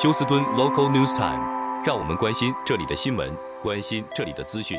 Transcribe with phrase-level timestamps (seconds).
[0.00, 3.30] 休斯敦 Local News Time，让我们关心这里的新闻，
[3.62, 4.78] 关心这里的资讯。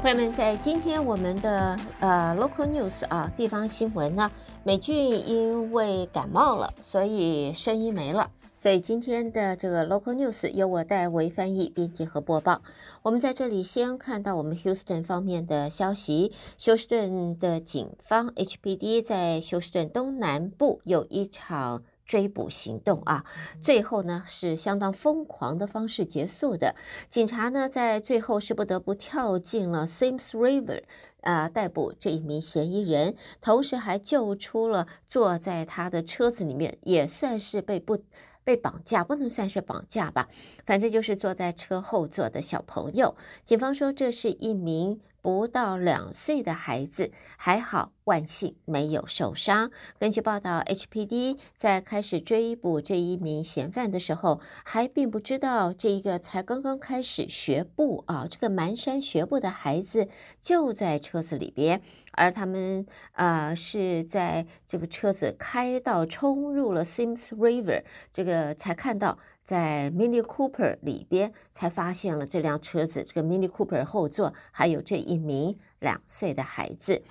[0.00, 4.30] 朋友们，在今天我们的呃 Local News 啊地方新闻呢，
[4.64, 4.96] 美俊
[5.28, 8.30] 因为感冒了，所以声音没了。
[8.56, 12.62] 所以今天的这个 Local News 由我代为翻译、编辑和播报。
[13.02, 23.24] 我们在这里先看到我们 Houston 方面的消息：休斯顿的警方 HPD 在休斯顿东南部有一场追捕行动啊，
[23.58, 26.74] 最后呢是相当疯狂的方式结束的。
[27.08, 30.82] 警察呢在最后是不得不跳进了 Sims River
[31.22, 37.96] 啊，逮捕这一名嫌疑人，同时还救出了坐在他的车子里面，也算是被不。
[38.44, 40.28] 被绑架不能算是绑架吧，
[40.66, 43.14] 反正就是坐在车后座的小朋友。
[43.44, 49.70] 警方说这是一名不到两岁的孩子，还好，万幸没有受伤。
[50.00, 60.08] 根据报道，HPD 在开始追捕这一名嫌犯的时候，还并不知道这一个才刚刚开始学步啊，这个蹒跚学步的孩子
[60.40, 61.80] 就在车子里边，
[62.14, 69.16] 而他们呃是在这个车子开到冲入了 Sims River 这个才看到。
[69.42, 77.02] 在 Mini Cooper 里边才发现了这辆车子，这个 Mini Cooper 后座还有这一名两岁的孩子。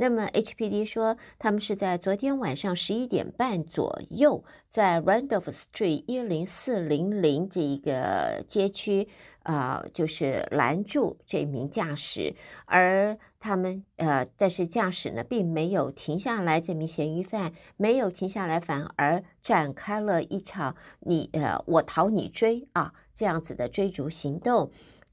[0.00, 9.06] 那么 HPD 说，他们是在昨天晚上十一点半左右，在 Randolph Street 一零四零零这一个街区。
[9.42, 12.34] 啊、呃，就是拦住这名驾驶，
[12.66, 24.70] 而他们呃，但是驾驶呢并没有停下来，这名嫌疑犯没有停下来，反而展开了一场你呃我逃你追啊这样子的追逐行动。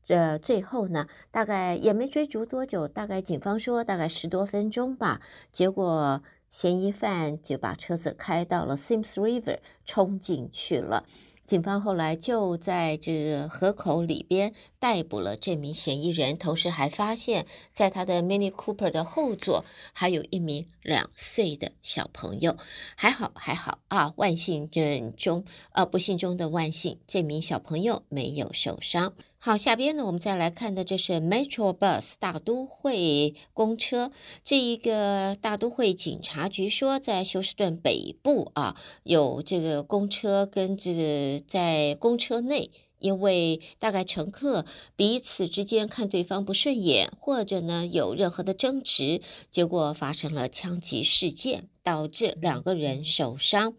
[0.07, 5.19] 呃，最后呢，大概也没追逐多久，大概警方说大概十多分钟吧，
[5.51, 11.05] 结果嫌疑犯就把车子开到了 Sims River，冲进去了。
[11.43, 22.57] 警方后来就在这个河口里边逮捕了这名嫌疑人，同时还发现，在他的 Mini Cooper 的后座还有一名两岁的小朋友。
[22.95, 24.69] 还好，还好啊，万幸
[25.17, 25.43] 中，
[25.73, 29.13] 呃，不幸中的万幸，这名小朋友没有受伤。
[29.37, 34.11] 好，下边呢，我们再来看的这是 Metro Bus 大都会公车。
[34.41, 44.65] 这一个大都会警察局说，在休斯顿北部啊，有这个公车跟这个在公车内，因为大概乘客
[44.95, 53.73] 彼此之间看对方不顺眼，或者呢有任何的争执，结果发生了枪击事件，导致两个人受伤。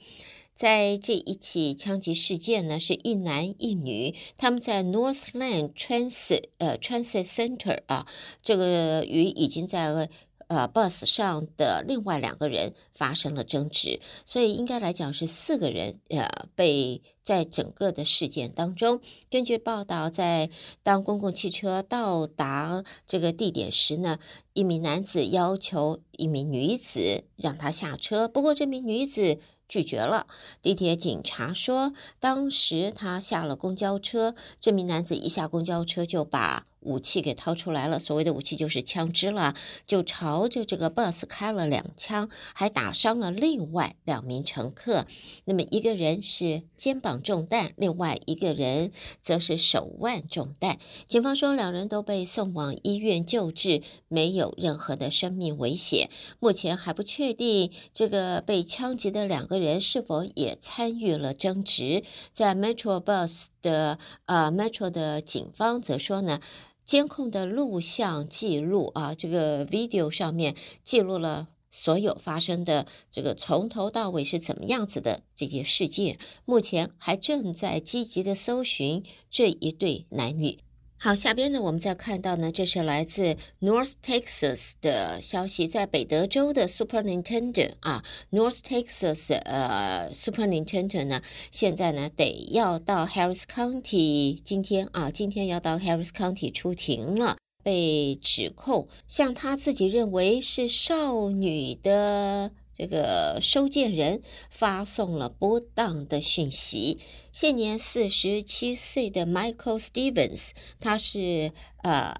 [0.54, 8.08] 在这一起枪击事件呢，是一男一女，他们在 Northland Transit 呃 Transit Center 啊，
[8.42, 10.08] 这个与已经在
[10.48, 19.00] 呃 bus 上的另外两个人发生了争执，所以应该来讲是四个人呃被在整个的事件当中。
[19.30, 20.50] 根据报道，在
[20.82, 24.18] 当公共汽车到达这个地点时呢，
[24.52, 29.38] 一名男子要求一名女子让他下车，不过这名女子。
[29.70, 30.26] 拒绝了。
[30.62, 39.54] 地铁警察说，当时他下了公交车，这名男子一下公交车就把武器给掏出来了，所谓的武器就是枪支了，
[39.86, 45.06] 就朝着这个 bus 开了两枪，还打伤了另外两名乘客。
[45.44, 48.90] 那么一个人是肩膀中弹，另外一个人
[49.22, 50.78] 则是手腕中弹。
[51.06, 56.08] 警方说两人都被送往医院救治，没有任何的生命危险。
[56.40, 62.02] 目前还不确定这个被枪击的两个人是否也参与了争执。
[62.32, 66.40] 在 Metro Bus 的呃 Metro 的警方则说呢。
[66.88, 76.18] 监控的录像记录啊，这个 video 上面记录了所有发生的这个从头到尾是怎么样子的这件事件。
[76.46, 80.60] 目前还正在积极的搜寻这一对男女。
[81.00, 91.22] 好，下边呢，我们再看到呢，这是来自 North Texas 的消息，在北德州的 Super Nintendo 啊，North Texas 呃 Super Nintendo 呢，
[91.52, 97.36] 现在呢得要到 Harris County，今天啊，今天要到 Harris County 出庭了，
[97.68, 102.50] 被指控向他自己认为是少女的。
[102.72, 106.98] 这个收件人发送了不当的讯息。
[107.32, 112.14] 现年四十七岁的 Michael Stevens，他是呃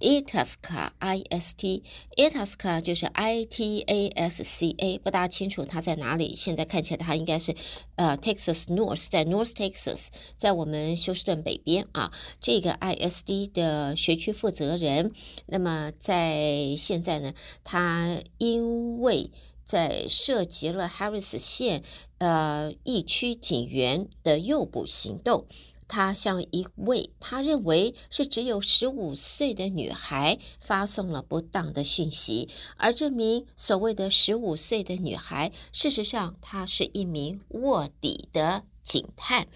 [0.00, 6.34] ，Itasca I S T，Itasca 就是 I T A S C A，不大清楚它在哪里。
[6.34, 7.54] 现在看起来它应该是
[7.96, 12.12] 呃，Texas North，在 North Texas，在我们休斯顿北边啊。
[12.40, 15.12] 这个 I S D 的学区负责人，
[15.46, 17.34] 那么在现在呢，
[17.64, 19.30] 他因为
[19.64, 21.82] 在涉及了 Harris 县
[22.18, 25.46] 呃疫区警员的诱捕行动。
[25.88, 38.64] 他向一位他认为是只有十五岁的女孩发送了不当的讯息，而这名所谓的十五岁的女孩，事实上她是一名卧底的。
[38.80, 39.46] 警探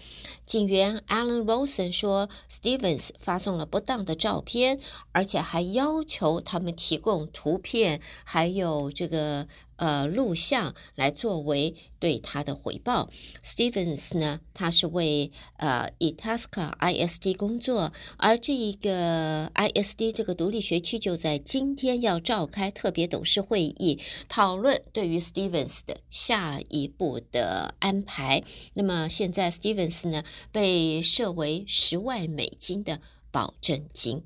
[0.45, 4.79] 警员 Alan Rosen 说，Stevens 发送了不当的照片，
[5.11, 9.47] 而且还要求他们提供图片，还有这个。
[9.77, 13.09] 呃，录像来作为对他的回报。
[13.43, 28.43] Stevens 呢，他是为呃 Itasca ISD 工作，而这一个 ISD 这个独立学区就在今天要召开特别董事会议，讨论对于 Stevens 的下一步的安排。
[28.73, 32.99] 那么现在 Stevens 呢，被设为十万美金的
[33.31, 34.23] 保证金。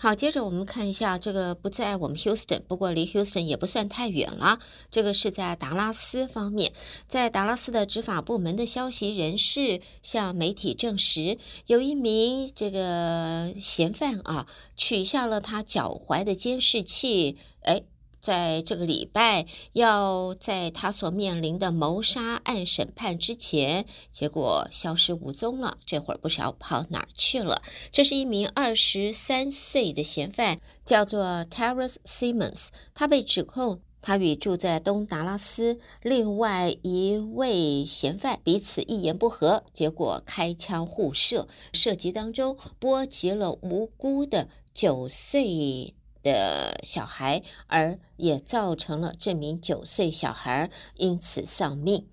[0.00, 4.60] 好，接着我们看一下这个不在我们 Houston，不过离 Houston 也不算太远了。
[4.92, 6.72] 这个是在达拉斯方面，
[7.08, 11.36] 在达拉斯的执法部门的消息人士向媒体证实，
[11.66, 14.46] 有一名这个嫌犯啊，
[14.76, 17.82] 取下了他脚踝的监视器，哎。
[18.20, 25.78] 在这个礼拜，要在他所面临的谋杀案审判之前，结果消失无踪了。
[25.84, 27.62] 这会儿不知道跑哪儿去了。
[27.92, 32.68] 这是一名二十三岁的嫌犯，叫做 Terrence Simmons。
[32.94, 45.94] 他被指控，他与住在东达拉斯另外一位嫌犯彼此一言不合，结果开枪互射，射击当中波及了无辜的九岁
[46.32, 52.06] 的小孩，而也造成了这名九岁小孩因此丧命。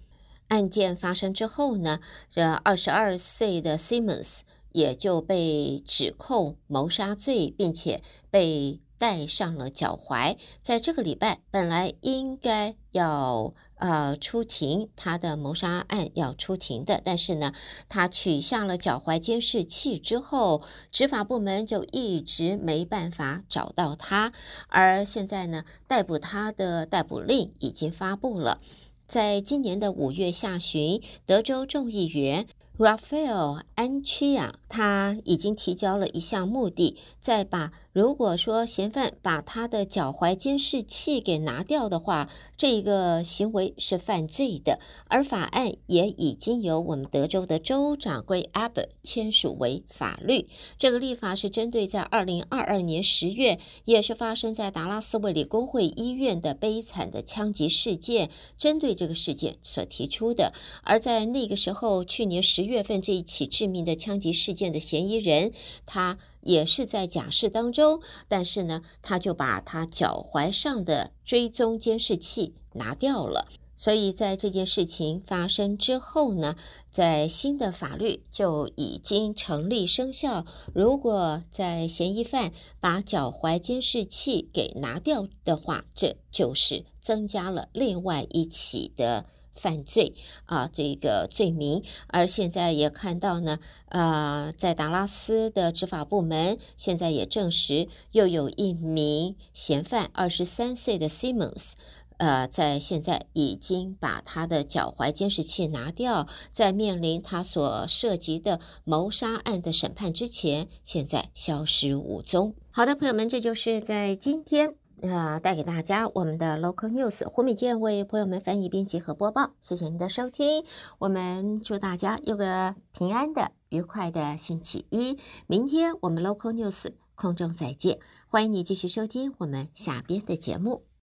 [0.47, 4.41] 案件发生之后呢，这二十二岁的 Simons
[4.71, 8.01] 也就被指控谋杀罪，并且
[8.31, 8.79] 被。
[8.97, 17.53] 戴上了脚踝，在这个礼拜本来应该要呃出庭，他的谋杀案要出庭的，但是呢，
[17.89, 20.61] 他取下了脚踝监视器之后，
[20.91, 24.31] 执法部门就一直没办法找到他，
[24.67, 28.59] 而现在呢，逮捕他的逮捕令已经发布了，
[29.05, 32.47] 在今年的五月下旬，德州众议员。
[32.77, 44.79] Rafael Anchia 他已经提交了一项目的，再把如果说嫌犯把他的脚踝监视器给拿掉的话，这个行为是犯罪的。
[45.07, 50.49] 而法案也已经由我们德州的州长 Greg Abbott 签署为法律。
[50.77, 60.51] 这个立法是针对在二零二二年十月，也是发生在达拉斯卫理公会医院的悲惨的枪击事件，针对这个事件所提出的。
[60.83, 62.64] 而在那个时候，去年十。
[62.65, 65.53] 月份这一起致命的枪击事件的嫌疑人，
[65.85, 73.47] 他也是在假释当中，但是呢，他就把他脚踝上的追踪监视器拿掉了。
[73.77, 76.55] 所以在这件事情发生之后呢，
[76.89, 80.45] 在新的法律就已经成立生效。
[80.73, 89.25] 如果在嫌疑犯把脚踝监视器给拿掉的话，这就是增加了另外一起的。
[89.55, 90.13] 犯罪
[90.45, 93.57] 啊，这个罪名，而现在也看到呢，
[93.89, 101.73] 呃，在达拉斯的执法部门现在也证实，又有一名嫌犯，二十三岁的 Simmons，
[102.17, 112.53] 呃，在现在已经把他的脚踝监视器拿掉，在面临他所涉及的谋杀案的审判之前，现在消失无踪。
[112.71, 114.75] 好的，朋友们，这就是在今天。
[115.13, 119.51] 啊，带给大家我们的 local news，胡美健为朋友们翻译、编辑和播报。
[119.59, 120.63] 谢谢您的收听，
[120.99, 125.17] 我们祝大家有个平安的、愉快的星期一。
[125.47, 130.85] 明天我们 local news 空中再见，欢迎你继续收听我们下边的节目。